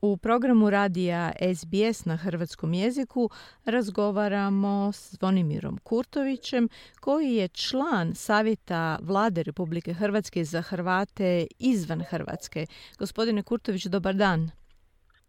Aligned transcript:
U 0.00 0.16
programu 0.16 0.70
radija 0.70 1.32
SBS 1.54 2.04
na 2.04 2.16
hrvatskom 2.16 2.74
jeziku 2.74 3.30
razgovaramo 3.64 4.92
s 4.92 5.14
Zvonimirom 5.14 5.78
Kurtovićem 5.78 6.68
koji 7.00 7.34
je 7.34 7.48
član 7.48 8.14
Savjeta 8.14 8.98
Vlade 9.02 9.42
Republike 9.42 9.92
Hrvatske 9.92 10.44
za 10.44 10.62
Hrvate 10.62 11.46
izvan 11.58 12.00
Hrvatske. 12.10 12.66
Gospodine 12.98 13.42
Kurtović, 13.42 13.84
dobar 13.84 14.14
dan. 14.14 14.50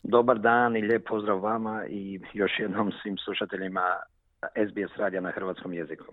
Dobar 0.04 0.40
dan 0.40 0.78
i 0.78 0.82
lijep 0.82 1.08
pozdrav 1.08 1.40
vama 1.40 1.86
i 1.90 2.20
još 2.34 2.52
jednom 2.60 2.92
svim 3.02 3.18
slušateljima 3.18 3.82
SBS 4.56 4.98
radija 4.98 5.22
na 5.22 5.32
hrvatskom 5.32 5.74
jeziku. 5.74 6.06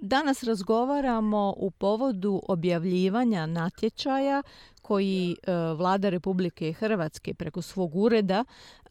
Danas 0.00 0.42
razgovaramo 0.42 1.54
u 1.56 1.70
povodu 1.70 2.42
objavljivanja 2.48 3.46
natječaja 3.46 4.42
koji 4.82 5.36
e, 5.42 5.52
vlada 5.76 6.08
Republike 6.08 6.72
Hrvatske 6.72 7.34
preko 7.34 7.62
svog 7.62 7.96
ureda 7.96 8.44
e, 8.44 8.86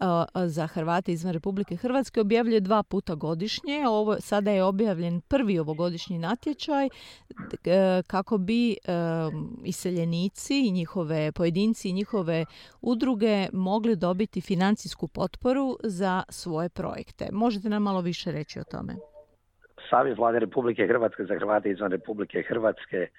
za 0.47 0.67
Hrvate 0.67 1.13
izvan 1.13 1.33
Republike 1.33 1.75
Hrvatske 1.75 2.21
objavljuje 2.21 2.59
dva 2.59 2.83
puta 2.83 3.15
godišnje. 3.15 3.87
Ovo 3.87 4.21
sada 4.21 4.51
je 4.51 4.63
objavljen 4.63 5.21
prvi 5.21 5.59
ovogodišnji 5.59 6.19
natječaj 6.19 6.85
e, 6.85 6.89
kako 8.07 8.37
bi 8.37 8.77
iseljenici 9.63 10.67
i 10.67 10.71
njihove 10.71 11.31
pojedinci 11.31 11.89
i 11.89 11.93
njihove 11.93 12.45
udruge 12.81 13.49
mogli 13.53 13.95
dobiti 13.95 14.41
financijsku 14.41 15.07
potporu 15.07 15.77
za 15.83 16.23
svoje 16.29 16.69
projekte. 16.69 17.29
Možete 17.31 17.69
nam 17.69 17.83
malo 17.83 18.01
više 18.01 18.31
reći 18.31 18.59
o 18.59 18.63
tome? 18.63 19.14
Savjet 19.89 20.17
vlade 20.17 20.39
Republike 20.39 20.87
Hrvatske 20.87 21.23
za 21.23 21.35
Hrvate 21.35 21.69
izvan 21.69 21.91
Republike 21.91 22.43
Hrvatske 22.47 22.97
e, 22.97 23.09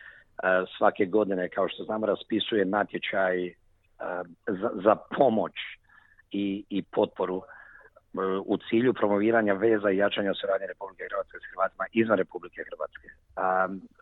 svake 0.79 1.07
godine, 1.07 1.49
kao 1.49 1.69
što 1.69 1.85
znamo, 1.85 2.07
raspisuje 2.07 2.65
natječaj 2.65 3.47
e, 3.47 3.53
za, 4.85 4.97
pomoć 5.17 5.53
i, 6.31 6.65
i 6.71 6.83
potporu 6.83 7.43
e, 7.43 8.21
u 8.47 8.59
cilju 8.69 8.95
promoviranja 8.95 9.55
veza 9.55 9.91
i 9.91 9.97
jačanja 9.97 10.35
suradnje 10.35 10.67
Republike 10.67 11.05
Hrvatske 11.11 11.37
s 11.39 11.51
Hrvatima 11.51 11.85
izvan 11.93 12.19
Republike 12.19 12.65
Hrvatske. 12.71 13.09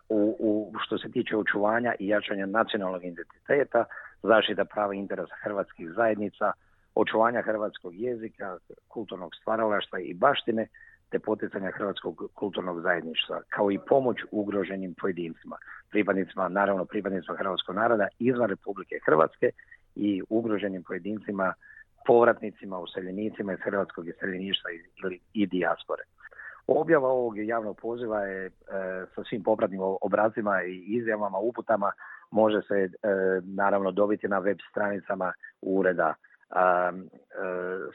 U, 0.09 0.73
što 0.85 0.97
se 0.97 1.11
tiče 1.11 1.37
očuvanja 1.37 1.93
i 1.99 2.07
jačanja 2.07 2.45
nacionalnog 2.45 3.05
identiteta, 3.05 3.85
zaštita 4.23 4.65
prava 4.65 4.93
i 4.93 4.97
interesa 4.97 5.35
hrvatskih 5.43 5.89
zajednica, 5.95 6.51
očuvanja 6.95 7.41
hrvatskog 7.41 7.95
jezika, 7.95 8.57
kulturnog 8.87 9.35
stvaralaštva 9.35 9.99
i 9.99 10.13
baštine, 10.13 10.67
te 11.15 11.19
poticanja 11.19 11.71
hrvatskog 11.71 12.31
kulturnog 12.33 12.81
zajedništva, 12.81 13.41
kao 13.49 13.71
i 13.71 13.79
pomoć 13.79 14.17
ugroženim 14.31 14.93
pojedincima, 15.01 15.57
pripadnicima, 15.91 16.49
naravno 16.49 16.85
pripadnicima 16.85 17.37
hrvatskog 17.37 17.75
naroda 17.75 18.07
izvan 18.19 18.49
Republike 18.49 18.95
Hrvatske 19.05 19.49
i 19.95 20.21
ugroženim 20.29 20.83
pojedincima, 20.83 21.53
povratnicima, 22.07 22.79
useljenicima 22.79 23.53
iz 23.53 23.59
hrvatskog 23.63 24.07
iseljeništva 24.07 24.69
i 25.33 25.45
dijaspore. 25.45 26.03
Objava 26.67 27.09
ovog 27.09 27.37
javnog 27.37 27.77
poziva 27.81 28.21
je 28.21 28.45
e, 28.45 28.51
sa 29.15 29.23
svim 29.29 29.43
popratnim 29.43 29.79
obrazcima 30.01 30.63
i 30.63 30.83
izjavama, 30.87 31.37
uputama 31.37 31.91
može 32.31 32.61
se 32.61 32.75
e, 32.75 32.89
naravno 33.43 33.91
dobiti 33.91 34.27
na 34.27 34.39
web 34.39 34.57
stranicama 34.71 35.33
ureda 35.61 36.13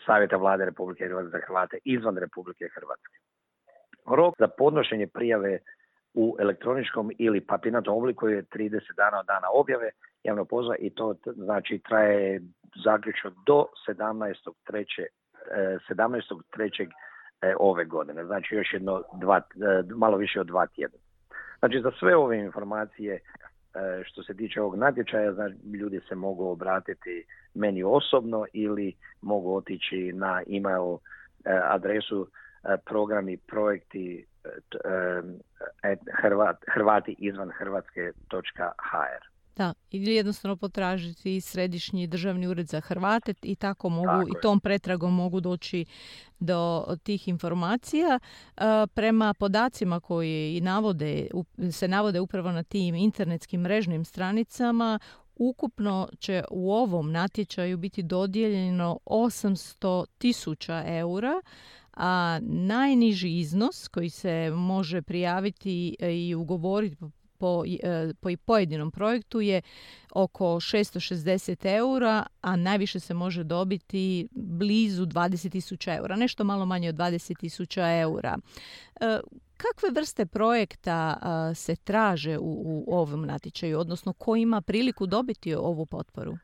Savjeta 0.07 0.37
vlade 0.37 0.65
Republike 0.65 1.05
Hrvatske 1.05 1.31
za 1.31 1.39
Hrvate 1.47 1.79
izvan 1.85 2.17
Republike 2.17 2.69
Hrvatske. 2.75 3.17
Rok 4.07 4.35
za 4.39 4.49
podnošenje 4.49 5.07
prijave 5.07 5.59
u 6.15 6.37
elektroničkom 6.41 7.11
ili 7.19 7.41
papirnatom 7.41 7.97
obliku 7.97 8.29
je 8.29 8.43
30 8.43 8.81
dana 8.97 9.19
od 9.21 9.27
dana 9.27 9.49
objave 9.55 9.91
javnog 10.25 10.49
pozva 10.49 10.77
i 10.79 10.91
to 10.91 11.15
znači 11.35 11.81
traje 11.89 12.41
zaključno 12.85 13.31
do 13.47 13.67
17.3. 13.89 15.07
17.3. 15.89 16.83
E, 16.83 17.49
e, 17.49 17.55
ove 17.59 17.85
godine, 17.85 18.25
znači 18.25 18.55
još 18.55 18.73
jedno 18.73 19.03
dva, 19.21 19.41
malo 19.97 20.17
više 20.17 20.41
od 20.41 20.47
dva 20.47 20.67
tjedna. 20.67 20.99
Znači 21.59 21.81
za 21.83 21.91
sve 21.99 22.17
ove 22.17 22.39
informacije 22.39 23.21
što 24.05 24.23
se 24.23 24.35
tiče 24.35 24.61
ovog 24.61 24.77
natječaja, 24.77 25.33
znači 25.33 25.55
ljudi 25.81 26.01
se 26.09 26.15
mogu 26.15 26.49
obratiti 26.49 27.25
meni 27.55 27.83
osobno 27.83 28.47
ili 28.53 28.95
mogu 29.23 29.57
otići 29.57 30.13
na 30.15 30.43
email 30.57 30.95
e, 30.95 30.99
adresu 31.65 32.29
e, 32.29 32.77
programi 32.87 33.37
projekti 33.37 34.27
hrvati 36.75 37.17
izvan 37.19 37.51
hrvatske.hr. 37.51 39.31
Da, 39.61 39.75
ili 39.91 40.15
jednostavno 40.15 40.57
potražiti 40.57 41.41
središnji 41.41 42.07
državni 42.07 42.47
ured 42.47 42.67
za 42.69 42.81
Hrvate 42.81 43.35
i 43.43 43.55
tako 43.55 43.89
mogu 43.89 44.23
i 44.23 44.41
tom 44.43 44.61
pretragom 44.61 45.15
mogu 45.15 45.41
doći 45.41 45.85
do 46.39 46.87
tih 47.03 47.29
informacija. 47.29 48.19
E, 48.19 48.63
prema 48.95 49.35
podacima 49.35 50.01
koji 50.01 50.57
i 50.57 50.61
navode, 50.61 51.29
se 51.73 51.89
navode 51.89 52.21
upravo 52.21 52.53
na 52.53 52.63
tim 52.63 52.95
internetskim 52.95 53.61
mrežnim 53.61 54.05
stranicama, 54.05 54.99
ukupno 55.37 56.09
će 56.19 56.45
u 56.51 56.73
ovom 56.73 57.13
natječaju 57.13 57.77
biti 57.77 58.03
dodijeljeno 58.03 58.99
800 59.07 60.05
tisuća 60.19 60.85
eura, 60.87 61.41
a 61.95 62.39
najniži 62.43 63.39
iznos 63.39 63.89
koji 63.89 64.11
se 64.11 64.51
može 64.51 65.03
prijaviti 65.03 65.97
i 66.01 66.35
ugovoriti 66.35 66.97
po, 67.41 67.65
e, 67.83 68.13
po 68.21 68.29
pojedinom 68.45 68.91
projektu 68.91 69.41
je 69.41 69.63
oko 70.15 70.45
660 70.45 71.77
eura, 71.77 72.27
a 72.41 72.57
najviše 72.57 73.01
se 73.01 73.15
može 73.15 73.45
dobiti 73.45 74.29
blizu 74.33 75.07
20.000 75.07 75.99
eura, 75.99 76.17
nešto 76.17 76.45
malo 76.45 76.67
manje 76.67 76.89
od 76.89 76.95
20.000 76.95 78.01
eura. 78.01 78.39
E, 79.01 79.21
kakve 79.57 79.91
vrste 79.95 80.27
projekta 80.27 81.17
se 81.55 81.77
traže 81.77 82.39
u, 82.39 82.85
u 82.87 82.95
ovom 82.97 83.27
natječaju, 83.27 83.79
odnosno 83.79 84.13
ko 84.13 84.37
ima 84.37 84.61
priliku 84.61 85.07
dobiti 85.07 85.55
ovu 85.55 85.87
potporu? 85.87 86.33
E, 86.33 86.37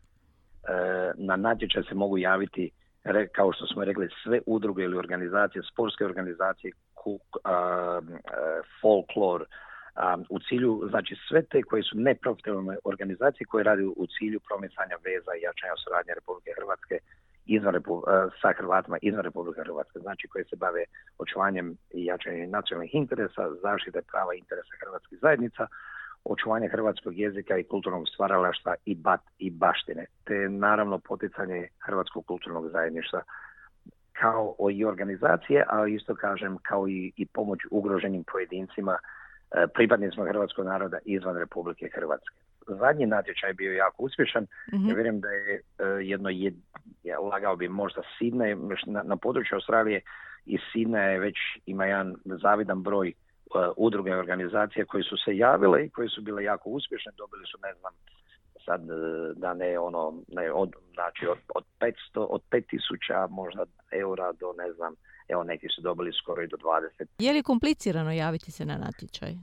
na 1.17 1.37
natječaj 1.37 1.83
se 1.89 1.95
mogu 1.95 2.19
javiti, 2.19 2.71
kao 3.33 3.53
što 3.53 3.67
smo 3.67 3.85
rekli, 3.85 4.09
sve 4.23 4.41
udruge 4.47 4.83
ili 4.83 4.97
organizacije, 4.97 5.63
sportske 5.73 6.05
organizacije, 6.05 6.73
folklor, 8.81 9.45
u 10.29 10.39
cilju, 10.39 10.83
znači 10.91 11.15
sve 11.29 11.43
te 11.43 11.63
koje 11.63 11.83
su 11.83 11.95
neprofitabilne 11.99 12.77
organizacije 12.85 13.47
koje 13.47 13.65
rade 13.65 13.85
u 13.85 14.07
cilju 14.19 14.41
promicanja 14.49 14.97
veza 15.05 15.33
i 15.35 15.45
jačanja 15.47 15.77
suradnje 15.85 16.13
Republike 16.15 16.51
Hrvatske 16.59 16.99
izvan 17.47 17.75
Repu, 17.75 18.03
sa 18.41 18.53
Hrvatima 18.59 18.99
izvan 19.03 19.25
Republike 19.25 19.61
Hrvatske, 19.61 19.99
znači 19.99 20.29
koje 20.29 20.45
se 20.45 20.57
bave 20.57 20.85
očuvanjem 21.19 21.77
i 21.95 22.05
jačanjem 22.05 22.51
nacionalnih 22.51 22.95
interesa, 22.95 23.43
zaštite 23.63 24.01
prava 24.11 24.35
i 24.35 24.39
interesa 24.39 24.73
hrvatskih 24.85 25.19
zajednica, 25.23 25.67
očuvanje 26.25 26.69
hrvatskog 26.69 27.19
jezika 27.19 27.59
i 27.59 27.65
kulturnog 27.65 28.09
stvaralaštva 28.09 28.75
i 28.85 28.95
bat 28.95 29.21
i 29.39 29.51
baštine, 29.51 30.07
te 30.25 30.49
naravno 30.49 30.99
poticanje 30.99 31.69
hrvatskog 31.87 32.27
kulturnog 32.27 32.71
zajedništva 32.71 33.23
kao 34.13 34.55
i 34.73 34.85
organizacije, 34.85 35.65
ali 35.69 35.95
isto 35.95 36.15
kažem 36.15 36.59
kao 36.63 36.89
i, 36.89 37.13
i 37.17 37.27
pomoć 37.27 37.61
ugroženim 37.71 38.25
pojedincima 38.33 38.99
E, 38.99 39.26
pripadnicima 39.75 40.27
hrvatskog 40.27 40.67
naroda 40.67 40.99
izvan 41.05 41.37
Republike 41.37 41.89
Hrvatske. 41.95 42.35
Zadnji 42.67 43.07
natječaj 43.07 43.53
bio 43.53 43.73
jako 43.73 44.03
uspješan. 44.03 44.43
Mm-hmm. 44.43 44.89
Ja 44.89 44.95
vjerujem 44.95 45.21
da 45.21 45.29
je 45.29 45.55
e, 45.55 45.85
jedno, 45.85 46.29
jed, 46.29 46.55
ja 47.05 47.21
lagao 47.21 47.57
bi 47.57 47.69
možda 47.69 48.03
Sidney, 48.21 48.77
na, 48.87 49.03
na 49.03 49.17
području 49.17 49.55
Australije 49.55 50.01
i 50.47 50.59
Sidna 50.73 51.03
je 51.03 51.19
već 51.19 51.37
ima 51.67 51.85
jedan 51.87 52.15
zavidan 52.25 52.83
broj 52.83 53.13
uh, 53.55 53.73
udruge 53.77 54.11
i 54.11 54.15
organizacije 54.15 54.85
koji 54.85 55.03
su 55.03 55.17
se 55.25 55.37
javile 55.37 55.85
i 55.85 55.91
koji 55.91 56.09
su 56.09 56.23
bile 56.23 56.45
jako 56.45 56.71
uspješne, 56.71 57.13
dobili 57.17 57.47
su 57.47 57.59
ne 57.63 57.75
znam 57.81 57.93
sad 58.67 58.81
da 59.37 59.55
ne 59.55 59.79
ono 59.79 60.15
ne 60.29 60.53
od 60.53 60.71
znači 60.95 61.27
od, 61.27 61.39
od 61.55 61.65
500 61.81 61.93
od 62.15 62.43
5000 62.51 63.29
možda 63.31 63.65
eura 63.93 64.33
do 64.33 64.55
ne 64.59 64.73
znam 64.73 64.95
Evo 65.29 65.45
neki 65.45 65.67
su 65.75 65.81
dobili 65.81 66.13
skoro 66.13 66.43
i 66.43 66.49
do 66.49 66.57
20. 66.57 67.07
Je 67.19 67.33
li 67.33 67.43
komplicirano 67.43 68.13
javiti 68.13 68.51
se 68.51 68.65
na 68.65 68.77
natječaj? 68.79 69.35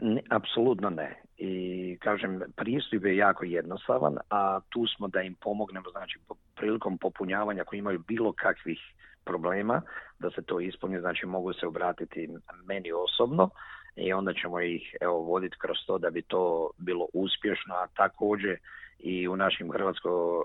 Ne, 0.00 0.22
apsolutno 0.30 0.90
ne. 0.90 1.22
I 1.38 1.96
kažem, 2.00 2.42
pristup 2.56 3.04
je 3.04 3.16
jako 3.16 3.44
jednostavan, 3.44 4.18
a 4.30 4.60
tu 4.68 4.86
smo 4.96 5.08
da 5.08 5.20
im 5.20 5.34
pomognemo, 5.34 5.90
znači 5.90 6.18
prilikom 6.56 6.98
popunjavanja 6.98 7.64
koji 7.64 7.78
imaju 7.78 7.98
bilo 8.08 8.32
kakvih 8.32 8.78
problema, 9.24 9.82
da 10.18 10.30
se 10.30 10.42
to 10.42 10.60
ispuni, 10.60 11.00
znači 11.00 11.26
mogu 11.26 11.52
se 11.52 11.66
obratiti 11.66 12.28
meni 12.64 12.92
osobno 12.92 13.50
i 13.96 14.12
onda 14.12 14.32
ćemo 14.34 14.60
ih 14.60 14.96
evo 15.00 15.18
voditi 15.18 15.56
kroz 15.58 15.76
to 15.86 15.98
da 15.98 16.10
bi 16.10 16.22
to 16.22 16.70
bilo 16.78 17.06
uspješno, 17.12 17.74
a 17.74 17.86
također 17.86 18.58
i 18.98 19.28
u 19.28 19.36
našim 19.36 19.72
hrvatsko 19.72 20.44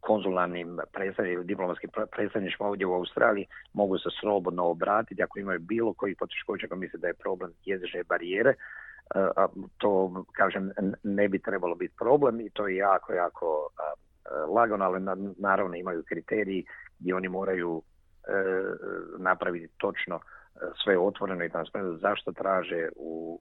konzularnim 0.00 0.78
predstavnicima, 0.92 1.42
diplomatskim 1.42 1.90
predstavništvima 2.16 2.68
ovdje 2.68 2.86
u 2.86 2.94
Australiji 2.94 3.46
mogu 3.72 3.98
se 3.98 4.08
slobodno 4.20 4.64
obratiti 4.64 5.22
ako 5.22 5.38
imaju 5.38 5.60
bilo 5.60 5.92
koji 5.94 6.14
poteškoća 6.14 6.66
ako 6.66 6.76
misle 6.76 6.98
da 6.98 7.06
je 7.06 7.14
problem 7.14 7.52
jezične 7.64 8.04
barijere. 8.04 8.54
To, 9.78 10.24
kažem, 10.32 10.70
ne 11.02 11.28
bi 11.28 11.38
trebalo 11.38 11.74
biti 11.74 11.94
problem 11.98 12.40
i 12.40 12.50
to 12.50 12.68
je 12.68 12.76
jako, 12.76 13.12
jako 13.12 13.68
lagano, 14.54 14.84
ali 14.84 15.00
naravno 15.38 15.76
imaju 15.76 16.02
kriteriji 16.02 16.64
gdje 16.98 17.14
oni 17.14 17.28
moraju 17.28 17.82
napraviti 19.18 19.68
točno 19.76 20.20
sve 20.84 20.98
otvoreno 20.98 21.44
i 21.44 21.50
transparentno 21.50 21.98
zašto 21.98 22.32
traže 22.32 22.88
u 22.96 23.40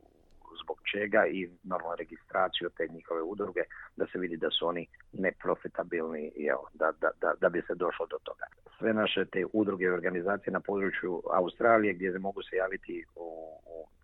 zbog 0.63 0.78
čega 0.92 1.25
i 1.25 1.50
normalno 1.63 1.95
registraciju 1.95 2.69
te 2.78 2.88
njihove 2.88 3.22
udruge 3.22 3.62
da 3.95 4.06
se 4.12 4.19
vidi 4.19 4.38
da 4.38 4.50
su 4.50 4.68
oni 4.68 4.88
neprofitabilni 5.13 6.31
da, 6.74 6.92
da, 7.01 7.10
da, 7.22 7.33
da 7.42 7.50
bi 7.50 7.62
se 7.68 7.75
došlo 7.75 8.06
do 8.06 8.18
toga. 8.24 8.45
Sve 8.78 8.94
naše 8.94 9.25
te 9.25 9.45
udruge 9.54 9.86
i 9.86 9.89
organizacije 9.89 10.54
na 10.54 10.60
području 10.60 11.22
Australije 11.33 11.94
gdje 11.94 12.12
se 12.12 12.19
mogu 12.19 12.42
se 12.44 12.56
javiti 12.56 13.06
u, 13.16 13.28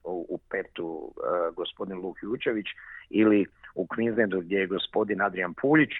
u, 0.04 0.26
u 0.30 0.38
Petu 0.50 0.88
uh, 0.88 1.56
gospodin 1.56 1.98
Luk 1.98 2.18
Jučević 2.22 2.68
ili 3.10 3.46
u 3.76 3.86
Queenslandu 3.86 4.42
gdje 4.42 4.58
je 4.60 4.68
gospodin 4.68 5.22
Adrian 5.22 5.54
Puljić 5.54 5.92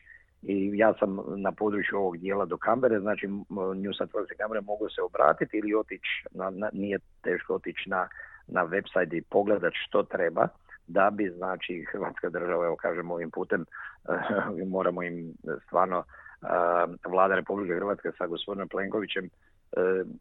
i 0.42 0.72
ja 0.74 0.94
sam 1.00 1.20
na 1.38 1.52
području 1.52 1.98
ovog 1.98 2.18
dijela 2.18 2.46
do 2.46 2.58
Kambere, 2.58 3.00
znači 3.00 3.28
New 3.76 3.94
South 3.98 4.14
Wales 4.14 4.38
Kambere 4.38 4.62
mogu 4.62 4.90
se 4.90 5.02
obratiti 5.02 5.58
ili 5.58 5.76
otići, 5.76 6.24
na, 6.32 6.50
na, 6.50 6.70
nije 6.74 7.00
teško 7.24 7.56
otići 7.56 7.90
na 7.90 8.08
na 8.48 8.66
website 8.66 9.18
i 9.18 9.22
pogledat 9.22 9.74
što 9.88 10.04
treba 10.04 10.48
da 10.88 11.10
bi 11.10 11.30
znači 11.38 11.86
Hrvatska 11.92 12.30
država, 12.30 12.66
evo 12.66 12.76
kažem 12.76 13.12
ovim 13.12 13.32
putem, 13.32 13.66
moramo 14.76 15.04
im 15.04 15.34
stvarno 15.66 16.04
vlada 17.06 17.36
Republike 17.36 17.76
Hrvatske 17.76 18.12
sa 18.18 18.28
gospodinom 18.28 18.68
Plenkovićem 18.68 19.26
e, 19.26 19.30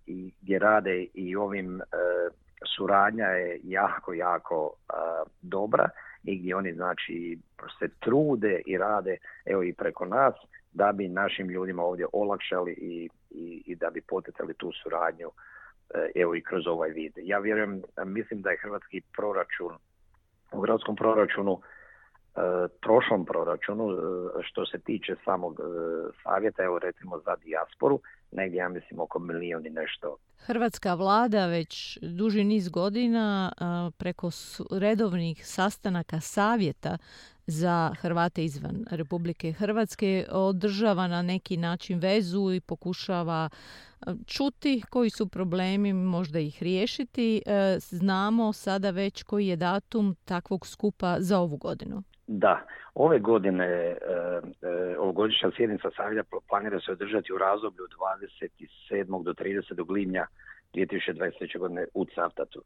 i 0.07 0.33
gdje 0.43 0.59
rade 0.59 1.07
i 1.15 1.37
ovim 1.37 1.81
e, 1.81 1.85
suradnja 2.77 3.27
je 3.27 3.61
jako, 3.65 4.13
jako 4.13 4.73
dobra 5.43 5.89
i 6.27 6.39
gdje 6.39 6.57
oni 6.57 6.73
znači 6.75 7.39
se 7.79 7.89
trude 8.01 8.61
i 8.67 8.79
rade 8.79 9.17
evo 9.45 9.63
i 9.63 9.73
preko 9.73 10.05
nas 10.05 10.35
da 10.73 10.93
bi 10.93 11.09
našim 11.09 11.49
ljudima 11.51 11.83
ovdje 11.83 12.07
olakšali 12.13 12.73
i, 12.73 13.09
i, 13.31 13.63
i 13.67 13.75
da 13.75 13.91
bi 13.91 14.01
poticali 14.01 14.55
tu 14.55 14.73
suradnju 14.83 15.31
E, 15.95 16.11
evo 16.15 16.35
i 16.35 16.43
kroz 16.43 16.67
ovaj 16.67 16.91
vid. 16.91 17.13
Ja 17.17 17.39
vjerujem, 17.39 17.83
mislim 18.05 18.43
da 18.43 18.51
je 18.51 18.59
hrvatski 18.63 19.03
proračun 19.17 19.73
u 20.53 20.61
hrvatskom 20.61 20.97
proračunu 20.97 21.61
e, 22.37 22.69
prošlom 22.83 23.25
proračunu 23.25 23.91
e, 23.91 23.97
što 24.43 24.67
se 24.67 24.79
tiče 24.79 25.17
samog 25.25 25.61
savjeta, 26.23 26.63
evo 26.63 26.79
recimo 26.79 27.19
za 27.19 27.37
dijasporu, 27.37 28.01
negdje 28.33 28.59
ja 28.59 28.69
mislim 28.69 29.01
oko 29.01 29.19
milijun 29.19 29.67
i 29.67 29.71
nešto. 29.71 30.17
Hrvatska 30.39 30.95
vlada 30.95 31.47
već 31.47 31.99
duži 32.03 32.45
niz 32.45 32.69
godina 32.69 33.53
preko 33.99 34.31
redovnih 34.71 35.47
sastanaka 35.47 36.21
savjeta 36.21 36.99
za 37.47 37.93
Hrvate 38.01 38.45
izvan 38.45 38.85
Republike 38.91 39.53
Hrvatske 39.53 40.27
održava 40.31 41.07
na 41.07 41.23
neki 41.23 41.57
način 41.57 41.99
vezu 41.99 42.53
i 42.53 42.61
pokušava 42.61 43.49
čuti 44.27 44.83
koji 44.91 45.11
su 45.11 45.29
problemi, 45.29 45.93
možda 45.93 46.39
ih 46.39 46.63
riješiti. 46.63 47.43
E, 47.47 47.77
znamo 47.79 48.53
sada 48.53 48.91
već 48.91 49.23
koji 49.23 49.47
je 49.47 49.57
datum 49.57 50.17
takvog 50.25 50.67
skupa 50.67 51.17
za 51.19 51.39
ovu 51.39 51.57
godinu. 51.57 52.03
Da, 52.27 52.67
ove 52.95 53.19
godine 53.19 53.67
e, 53.67 53.97
e, 54.63 54.99
ovogodišnja 54.99 55.51
sjednica 55.57 55.89
savjeta 55.97 56.37
planira 56.49 56.81
se 56.81 56.93
održati 56.93 57.33
u 57.33 57.39
razdoblju 57.39 57.85
27. 58.81 59.25
do 59.25 59.33
30. 59.33 59.91
lipnja 59.91 60.27
2023. 60.75 61.59
godine 61.59 61.87
u 61.95 62.05
Cavtatu. 62.05 62.63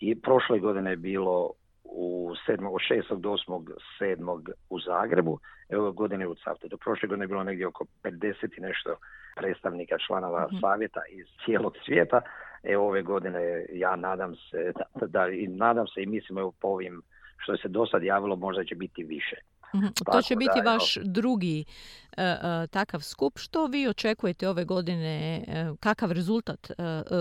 I 0.00 0.20
prošle 0.20 0.58
godine 0.58 0.90
je 0.90 0.96
bilo 0.96 1.50
u 1.94 2.34
7, 2.48 2.68
od 2.68 2.80
6. 3.10 3.20
do 3.20 3.28
8. 3.30 3.64
7. 4.00 4.52
u 4.70 4.80
Zagrebu, 4.80 5.38
evo 5.68 5.92
godine 5.92 6.26
u 6.26 6.34
Cavtatu. 6.34 6.76
Prošle 6.76 7.08
godine 7.08 7.24
je 7.24 7.28
bilo 7.28 7.44
negdje 7.44 7.66
oko 7.66 7.84
50 8.02 8.58
i 8.58 8.60
nešto 8.60 8.96
predstavnika 9.36 9.96
članova 10.06 10.46
mm 10.46 10.60
savjeta 10.60 11.00
iz 11.10 11.26
cijelog 11.44 11.74
svijeta. 11.84 12.20
E 12.62 12.76
ove 12.76 13.02
godine 13.02 13.66
ja 13.72 13.96
nadam 13.96 14.34
se 14.34 14.72
da, 14.76 15.06
da 15.06 15.28
i 15.28 15.46
nadam 15.46 15.86
se 15.86 16.02
i 16.02 16.06
mislim 16.06 16.38
evo 16.38 16.52
po 16.60 16.68
ovim 16.68 17.02
što 17.36 17.56
se 17.56 17.68
do 17.68 17.86
sad 17.86 18.02
javilo 18.02 18.36
možda 18.36 18.64
će 18.64 18.74
biti 18.74 19.04
više. 19.04 19.36
mm 19.74 19.86
To 20.12 20.22
će 20.22 20.36
biti 20.36 20.60
vaš 20.64 20.96
drugi 21.04 21.64
uh, 21.64 22.24
takav 22.70 23.00
skup. 23.00 23.38
Što 23.38 23.66
vi 23.66 23.88
očekujete 23.88 24.48
ove 24.48 24.64
godine? 24.64 25.44
Uh, 25.46 25.78
kakav 25.80 26.12
rezultat 26.12 26.70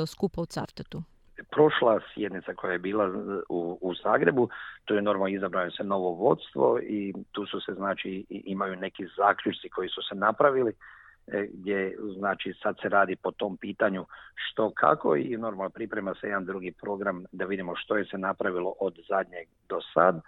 skupa 0.08 0.42
u 0.42 0.46
Cavtatu? 0.46 1.04
Prošla 1.52 2.00
sjednica 2.14 2.54
koja 2.54 2.72
je 2.72 2.80
bila 2.80 3.12
u, 3.50 3.78
u 3.82 3.94
Zagrebu, 4.04 4.50
to 4.86 4.96
je 4.96 5.02
normalno 5.02 5.36
izabrano 5.36 5.72
se 5.72 5.84
novo 5.84 6.12
vodstvo 6.12 6.80
i 6.80 7.14
tu 7.32 7.46
su 7.46 7.62
se 7.62 7.74
znači 7.74 8.26
imaju 8.30 8.76
neki 8.76 9.06
zaključci 9.18 9.70
koji 9.70 9.90
su 9.90 10.02
se 10.10 10.16
napravili 10.16 10.74
E, 11.28 11.48
gdje 11.54 11.98
znači 12.18 12.54
sad 12.64 12.76
se 12.82 12.90
radi 12.90 13.16
po 13.16 13.32
tom 13.32 13.58
pitanju 13.58 14.06
što 14.36 14.72
kako 14.72 15.16
i 15.16 15.38
normalno 15.38 15.70
priprema 15.70 16.16
se 16.22 16.28
jedan 16.28 16.46
drugi 16.46 16.72
program 16.82 17.24
da 17.32 17.46
vidimo 17.46 17.76
što 17.76 17.98
je 17.98 18.06
se 18.06 18.18
napravilo 18.18 18.74
od 18.80 19.00
zadnjeg 19.10 19.48
do 19.70 19.82
sad. 19.94 20.22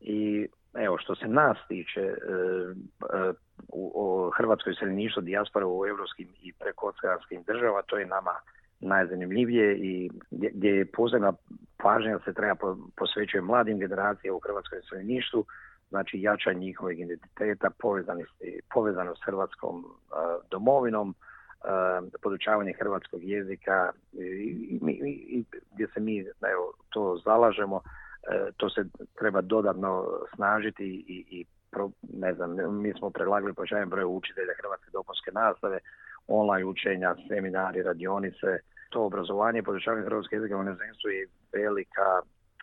I 0.00 0.48
evo 0.74 0.98
što 0.98 1.14
se 1.14 1.28
nas 1.28 1.58
tiče 1.68 2.00
e, 2.00 2.14
e, 2.14 3.32
u, 3.68 4.30
Hrvatskoj 4.36 4.74
sredništvo 4.74 5.22
dijaspora 5.22 5.66
u 5.66 5.86
europskim 5.86 6.28
i 6.42 6.52
prekooceanskim 6.52 7.42
država 7.42 7.82
to 7.82 7.98
je 7.98 8.06
nama 8.06 8.34
najzanimljivije 8.80 9.76
i 9.78 10.10
gdje 10.30 10.70
je 10.70 10.86
posebna 10.86 11.32
pažnja 11.76 12.18
se 12.24 12.32
treba 12.32 12.76
posvećuje 12.96 13.40
mladim 13.40 13.78
generacijama 13.78 14.36
u 14.36 14.40
hrvatskoj 14.40 14.80
sredništvu 14.88 15.44
znači 15.88 16.20
jačanje 16.20 16.58
njihovog 16.60 16.98
identiteta, 17.00 17.70
povezano 18.74 19.14
s 19.14 19.24
hrvatskom 19.24 19.84
domovinom, 20.50 21.08
uh, 21.08 21.14
podučavanje 22.22 22.72
hrvatskog 22.78 23.20
jezika 23.22 23.92
i, 24.12 25.44
gdje 25.72 25.86
se 25.94 26.00
mi 26.00 26.24
to 26.88 27.20
zalažemo, 27.24 27.80
e, 28.30 28.50
to 28.56 28.70
se 28.70 28.84
treba 29.18 29.40
dodatno 29.40 30.06
snažiti 30.34 30.84
i, 30.84 31.24
i 31.30 31.44
ne 32.12 32.34
znam, 32.34 32.80
mi 32.82 32.92
smo 32.92 33.10
predlagali 33.10 33.54
povećanje 33.54 33.86
broja 33.86 34.06
učitelja 34.06 34.52
hrvatske 34.62 34.90
dopunske 34.92 35.30
nastave, 35.32 35.78
online 36.30 36.64
učenja, 36.64 37.14
seminari, 37.28 37.82
radionice, 37.82 38.58
to 38.90 39.04
obrazovanje 39.04 39.58
i 39.58 39.62
podučavanje 39.62 40.04
hrvatskog 40.04 40.32
jezika 40.32 40.56
u 40.56 40.62
inozemstvu 40.62 41.10
je 41.10 41.26
velika, 41.52 42.08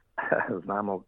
znamo 0.63 0.95
uh, 0.95 1.03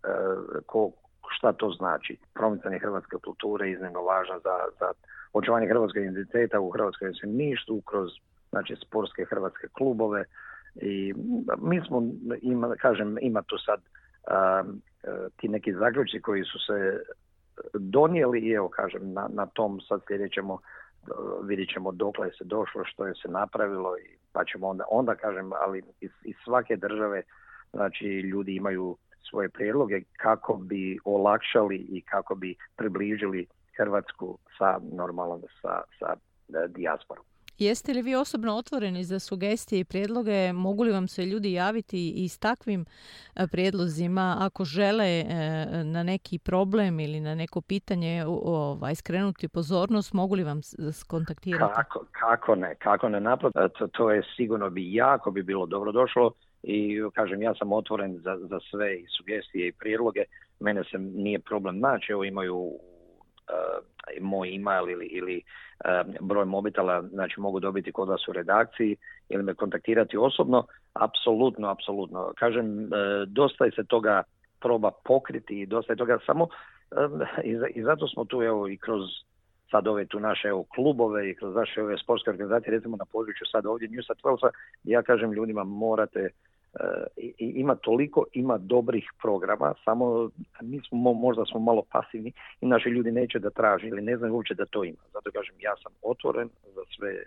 ko, 0.66 0.92
šta 1.30 1.54
to 1.54 1.70
znači. 1.70 2.18
Promicanje 2.34 2.80
hrvatske 2.80 3.18
kulture 3.26 3.68
je 3.68 3.74
iznimno 3.74 4.02
važno 4.02 4.40
za, 4.44 4.56
za 4.80 4.92
očuvanje 5.34 5.68
hrvatskog 5.68 6.04
identiteta 6.04 6.60
u 6.60 6.70
hrvatskom 6.70 7.10
iseljeništvu 7.10 7.82
kroz 7.82 8.10
znači 8.50 8.76
sportske 8.76 9.26
hrvatske 9.26 9.68
klubove 9.78 10.24
i 10.76 11.14
mi 11.58 11.82
smo 11.88 12.04
ima, 12.42 12.76
kažem 12.76 13.18
ima 13.22 13.42
tu 13.42 13.58
sad 13.58 13.80
ti 15.38 15.48
neki 15.48 15.74
zaključci 15.74 16.22
koji 16.22 16.44
su 16.44 16.60
se 16.60 17.04
donijeli 17.74 18.40
i 18.40 18.52
evo 18.52 18.70
kažem 18.70 19.14
na, 19.14 19.30
na 19.34 19.46
tom 19.46 19.82
sad 19.82 20.02
sljedećemo 20.08 20.60
vidjet 21.44 21.70
ćemo 21.74 21.92
dokle 21.92 22.28
je 22.28 22.34
se 22.38 22.44
došlo, 22.44 22.86
što 22.86 23.06
je 23.06 23.14
se 23.16 23.28
napravilo 23.28 23.98
i 23.98 24.18
pa 24.32 24.46
ćemo 24.46 24.68
onda, 24.68 24.84
onda 24.92 25.16
kažem, 25.16 25.52
ali 25.54 25.84
iz, 26.02 26.12
iz 26.24 26.36
svake 26.44 26.76
države 26.76 27.22
znači 27.72 28.06
ljudi 28.06 28.56
imaju 28.56 28.98
svoje 29.30 29.50
prijedloge 29.50 30.02
kako 30.18 30.54
bi 30.54 31.00
olakšali 31.06 31.76
i 31.76 32.02
kako 32.02 32.36
bi 32.36 32.56
približili 32.76 33.48
Hrvatsku 33.78 34.38
sa 34.58 34.80
normalno 34.92 35.40
sa, 35.62 35.82
sa 36.00 36.14
e, 36.14 36.68
dijasporom. 36.68 37.26
Jeste 37.60 37.94
li 37.94 38.02
vi 38.02 38.16
osobno 38.16 38.56
otvoreni 38.56 39.04
za 39.04 39.20
sugestije 39.20 39.80
i 39.80 39.84
prijedloge? 39.84 40.54
Mogu 40.54 40.84
li 40.84 40.92
vam 40.92 41.08
se 41.08 41.26
ljudi 41.26 41.54
javiti 41.54 42.14
i 42.16 42.28
s 42.28 42.40
takvim 42.40 42.86
e, 43.36 43.48
prijedlozima 43.48 44.38
ako 44.40 44.66
žele 44.66 45.20
e, 45.20 45.26
na 45.84 46.04
neki 46.04 46.40
problem 46.40 47.00
ili 47.00 47.20
na 47.20 47.36
neko 47.36 47.62
pitanje 47.62 48.26
ovaj, 48.28 48.96
skrenuti 48.96 49.48
pozornost? 49.48 50.14
Mogu 50.14 50.36
li 50.36 50.44
vam 50.44 50.62
skontaktirati? 50.94 51.74
Kako, 51.76 52.06
kako 52.12 52.56
ne, 52.56 52.76
kako 52.76 53.10
ne 53.10 53.36
to, 53.78 53.88
to 53.88 54.12
je 54.12 54.24
sigurno 54.36 54.70
bi 54.70 54.94
jako 54.94 55.32
bi 55.32 55.44
bilo 55.44 55.66
dobro 55.66 55.92
došlo 55.92 56.32
i 56.64 57.02
kažem 57.14 57.42
ja 57.42 57.54
sam 57.56 57.72
otvoren 57.72 58.18
za, 58.18 58.38
za 58.42 58.60
sve 58.70 59.00
i 59.00 59.06
sugestije 59.18 59.68
i 59.68 59.72
prijedloge. 59.72 60.24
Mene 60.60 60.84
se 60.84 60.98
nije 60.98 61.40
problem 61.40 61.80
naći, 61.80 62.12
evo 62.12 62.24
imaju 62.24 62.56
uh, 62.56 62.80
moj 64.22 64.56
email 64.56 64.90
ili, 64.90 65.06
ili 65.06 65.42
broj 66.20 66.46
mobitela, 66.46 67.02
znači 67.02 67.40
mogu 67.40 67.60
dobiti 67.60 67.92
kod 67.92 68.10
vas 68.10 68.28
u 68.28 68.34
redakciji 68.34 68.98
ili 69.30 69.44
me 69.44 69.54
kontaktirati 69.54 70.18
osobno, 70.18 70.64
apsolutno, 70.94 71.68
apsolutno. 71.68 72.34
Kažem, 72.38 72.84
uh, 72.84 72.90
dosta 73.28 73.66
je 73.66 73.72
se 73.72 73.84
toga 73.84 74.24
proba 74.62 74.92
pokriti 75.06 75.62
i 75.62 75.66
dosta 75.66 75.94
je 75.94 75.98
toga 75.98 76.18
samo 76.26 76.48
i, 77.74 77.82
zato 77.84 78.08
smo 78.08 78.26
tu 78.26 78.42
evo 78.42 78.68
i 78.68 78.78
kroz 78.78 79.02
sad 79.72 79.88
ove 79.88 80.06
tu 80.06 80.20
naše 80.20 80.48
evo, 80.48 80.64
klubove 80.76 81.30
i 81.30 81.36
kroz 81.36 81.56
naše 81.56 81.84
ove 81.84 81.98
sportske 81.98 82.30
organizacije, 82.30 82.72
recimo 82.72 82.98
na 82.98 83.06
području 83.06 83.48
sad 83.52 83.66
ovdje 83.66 83.88
New 83.88 84.02
South 84.04 84.44
ja 84.84 85.02
kažem 85.02 85.34
ljudima 85.34 85.64
morate 85.64 86.30
i, 87.18 87.34
ima 87.38 87.76
toliko, 87.76 88.26
ima 88.34 88.58
dobrih 88.58 89.12
programa, 89.22 89.74
samo 89.86 90.30
mi 90.62 90.82
smo, 90.88 91.14
možda 91.14 91.46
smo 91.46 91.60
malo 91.60 91.84
pasivni 91.92 92.32
i 92.62 92.66
naši 92.66 92.90
ljudi 92.90 93.12
neće 93.12 93.40
da 93.40 93.50
traži 93.50 93.88
ili 93.88 94.02
ne 94.02 94.18
znaju 94.18 94.36
uopće 94.36 94.54
da 94.54 94.66
to 94.66 94.84
ima. 94.84 94.98
Zato 95.14 95.32
kažem, 95.32 95.56
ja 95.60 95.76
sam 95.84 95.92
otvoren 96.02 96.50
za 96.76 96.82
sve 96.96 97.12
e, 97.12 97.24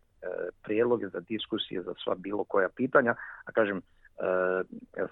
prijedloge, 0.63 1.09
za 1.09 1.21
diskusije, 1.21 1.83
za 1.83 1.95
sva 2.05 2.15
bilo 2.15 2.45
koja 2.45 2.69
pitanja, 2.69 3.15
a 3.45 3.53
kažem, 3.53 3.79
e, 3.79 3.83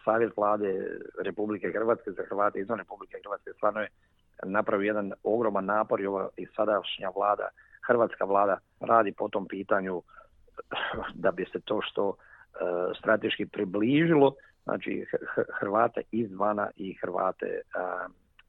Savjet 0.04 0.37
vlade 0.37 0.99
Republike 1.25 1.72
Hrvatske 1.72 2.10
za 2.10 2.22
Hrvate 2.28 2.60
izvan 2.60 2.78
Republike 2.78 3.16
Hrvatske 3.25 3.50
stvarno 3.56 3.80
je 3.80 3.88
napravio 4.42 4.87
jedan 4.87 5.12
ogroman 5.22 5.64
napor 5.64 6.00
i 6.00 6.06
ova 6.06 6.28
i 6.37 6.46
sadašnja 6.56 7.10
vlada, 7.16 7.49
hrvatska 7.87 8.25
vlada 8.25 8.58
radi 8.80 9.12
po 9.12 9.28
tom 9.28 9.49
pitanju 9.49 10.02
da 11.14 11.30
bi 11.30 11.44
se 11.52 11.60
to 11.60 11.80
što 11.82 12.14
E, 12.14 12.29
strateški 12.99 13.47
približilo 13.47 14.35
znači 14.64 15.04
Hrvate 15.61 16.02
izvana 16.12 16.71
i 16.76 16.95
Hrvate 17.00 17.47
e, 17.47 17.61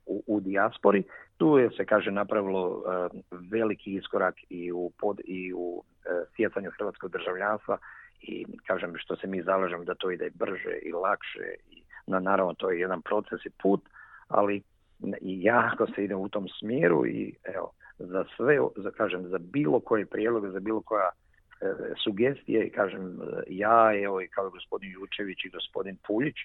u, 0.05 0.23
u 0.27 0.39
dijaspori. 0.39 1.03
Tu 1.37 1.57
je 1.57 1.69
se 1.69 1.85
kaže 1.85 2.11
napravilo 2.11 2.83
e, 2.85 3.09
veliki 3.51 3.93
iskorak 3.93 4.35
i 4.49 4.71
u 4.71 4.91
pod 4.99 5.19
i 5.25 5.53
u 5.53 5.83
stjecanju 6.33 6.71
hrvatskog 6.77 7.11
državljanstva 7.11 7.77
i 8.21 8.45
kažem 8.67 8.93
što 8.97 9.15
se 9.15 9.27
mi 9.27 9.41
zalažemo 9.41 9.83
da 9.83 9.95
to 9.95 10.11
ide 10.11 10.29
brže 10.33 10.79
i 10.81 10.91
lakše 10.91 11.53
i 11.69 11.81
na, 12.07 12.19
naravno 12.19 12.53
to 12.53 12.69
je 12.69 12.79
jedan 12.79 13.01
proces 13.01 13.45
i 13.45 13.49
put, 13.61 13.81
ali 14.27 14.61
i 15.21 15.43
jako 15.43 15.87
se 15.87 16.03
ide 16.03 16.15
u 16.15 16.29
tom 16.29 16.47
smjeru 16.59 17.05
i 17.05 17.35
evo 17.43 17.71
za 17.99 18.25
sve, 18.35 18.59
za 18.75 18.91
kažem 18.91 19.27
za 19.27 19.37
bilo 19.37 19.79
koje 19.79 20.05
prijedloge, 20.05 20.49
za 20.49 20.59
bilo 20.59 20.81
koja 20.81 21.09
sugestije, 22.03 22.69
kažem 22.69 23.19
ja, 23.47 24.01
evo 24.03 24.21
i 24.21 24.27
kao 24.27 24.49
gospodin 24.49 24.91
Jučević 24.91 25.45
i 25.45 25.49
gospodin 25.49 25.97
Puljić 26.07 26.35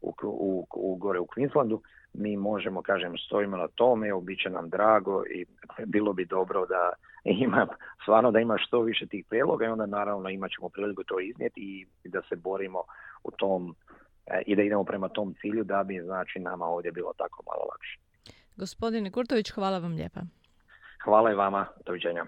u, 0.00 0.14
u, 0.22 0.66
u, 0.74 0.96
gore 0.96 1.18
u 1.18 1.26
Queenslandu, 1.26 1.80
mi 2.12 2.36
možemo, 2.36 2.82
kažem, 2.82 3.18
stojimo 3.18 3.56
na 3.56 3.68
tome, 3.68 4.08
evo, 4.08 4.20
bit 4.20 4.40
će 4.42 4.50
nam 4.50 4.68
drago 4.68 5.24
i 5.26 5.46
bilo 5.86 6.12
bi 6.12 6.24
dobro 6.24 6.66
da 6.66 6.92
ima, 7.24 7.66
stvarno 8.02 8.30
da 8.30 8.40
ima 8.40 8.58
što 8.58 8.82
više 8.82 9.06
tih 9.06 9.24
prijedloga 9.28 9.64
i 9.64 9.68
onda 9.68 9.86
naravno 9.86 10.28
imat 10.28 10.50
ćemo 10.50 10.68
priliku 10.68 11.04
to 11.04 11.20
iznijeti 11.20 11.60
i, 12.04 12.08
da 12.08 12.22
se 12.28 12.36
borimo 12.36 12.82
u 13.24 13.30
tom 13.30 13.74
e, 14.26 14.42
i 14.46 14.56
da 14.56 14.62
idemo 14.62 14.84
prema 14.84 15.08
tom 15.08 15.34
cilju 15.40 15.64
da 15.64 15.82
bi 15.82 16.00
znači 16.04 16.38
nama 16.38 16.64
ovdje 16.64 16.92
bilo 16.92 17.12
tako 17.16 17.42
malo 17.46 17.68
lakše. 17.72 17.98
Gospodine 18.56 19.10
Kurtović, 19.10 19.50
hvala 19.50 19.78
vam 19.78 19.92
lijepa. 19.92 20.20
Hvala 21.04 21.32
i 21.32 21.34
vama. 21.34 21.66
Doviđenja. 21.86 22.24